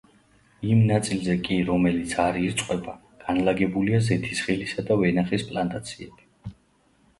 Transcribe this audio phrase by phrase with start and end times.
[0.69, 6.31] იმ ნაწილზე კი რომელიც არ ირწყვება, განლაგებულია ზეთისხილისა და ვენახის პლანტაციები.